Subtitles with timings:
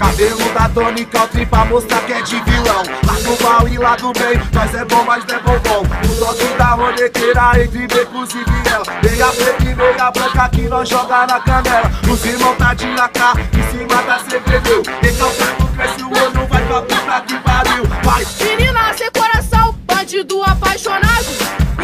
[0.00, 2.82] Cabelo da Tony Country pra mostrar que é de vilão.
[3.06, 6.16] Lá do mal e lá do bem, nós é bom, mas não é bom O
[6.18, 8.84] toque da ronequeira entre becos e viela.
[9.02, 11.90] Meia preta e meia branca que nós joga na canela.
[12.10, 13.18] Os irmãos tá de AK,
[13.52, 17.84] em cima da CPV Recalcado cresce o olho, vai pra puta que pariu.
[18.02, 18.26] Vai!
[18.40, 21.26] Menina sem coração, bandido apaixonado.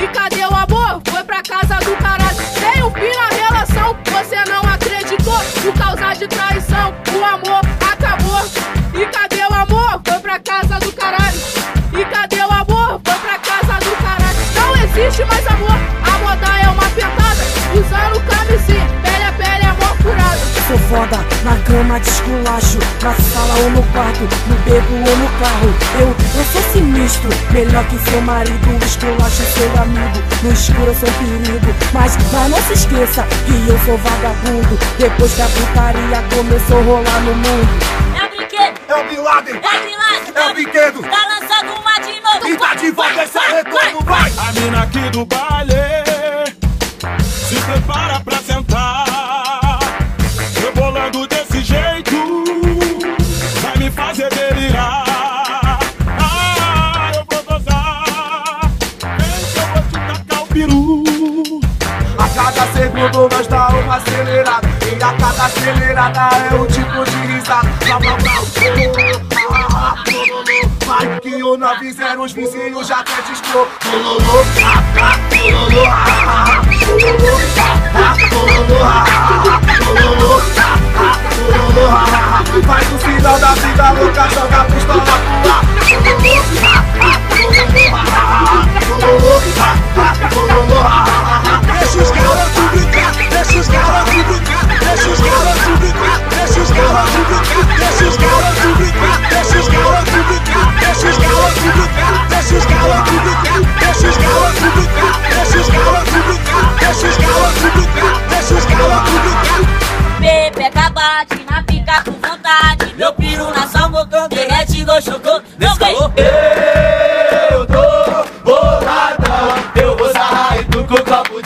[0.02, 1.02] E cadê o amor?
[1.06, 2.36] Foi pra casa do caralho
[21.76, 25.74] cama de esculacho Na sala ou no quarto, no beco ou no carro.
[26.00, 31.08] Eu, eu sou sinistro, melhor que seu marido Esculacho seu amigo, no escuro eu sou
[31.12, 31.74] perigo.
[31.92, 34.78] Mas, mas não se esqueça que eu sou vagabundo.
[34.98, 37.68] Depois que a putaria começou a rolar no mundo.
[38.18, 39.54] É o brinquedo, É o Bin Laden!
[39.54, 41.02] é o Bilade, É o brinquedo!
[41.02, 42.48] Tá lançando uma de novo.
[42.48, 44.32] E tá de volta esse retorno, vai!
[44.38, 45.76] A mina aqui do baile
[47.20, 48.35] se prepara pra
[64.06, 64.68] acelerada.
[64.86, 67.68] E a cada acelerada é um tipo de risada.
[67.84, 68.16] Blá lololô.
[70.86, 73.16] Vai que o 90 os vizinhos já até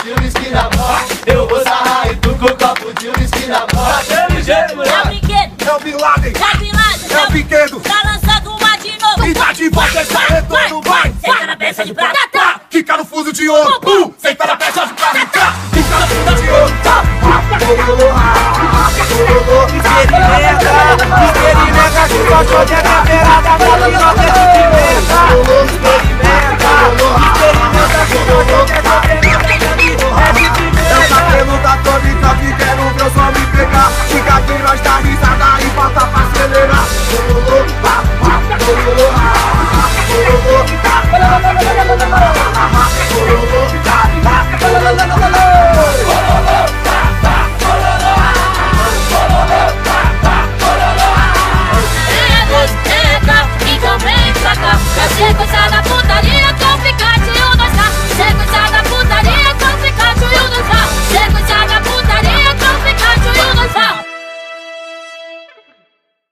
[0.02, 1.00] de uísque na mão.
[1.26, 3.68] Eu vou sarrar e tu com um copo de uísque na mão.
[3.68, 4.92] Tá dando jeito, mulher.
[4.92, 5.68] É o brinquedo.
[5.68, 6.32] É o Bin Laden.
[6.32, 7.10] É o Bin Laden.
[7.10, 7.80] É, é o brinquedo.
[7.80, 9.26] Tá lançando uma de novo.
[9.26, 11.14] E tá de volta, essa retorno vai.
[11.20, 12.18] Senta na peça de prata.
[12.32, 12.60] Tá.
[12.70, 13.80] Fica no fuso de ouro.
[13.80, 14.04] Pum.
[14.04, 15.26] Uh, senta na peça de prata.
[15.26, 15.54] Tá.
[15.72, 16.72] Fica na funda de ouro.
[16.82, 17.02] Tá.
[17.02, 17.99] tá.